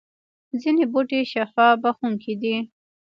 ځینې 0.61 0.83
بوټي 0.91 1.19
شفا 1.31 1.67
بخښونکي 1.83 2.33
دي 2.41 2.55